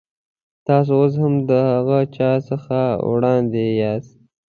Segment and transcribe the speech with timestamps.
[0.67, 2.77] تاسو اوس هم د هغه چا څخه
[3.11, 4.13] وړاندې یاست.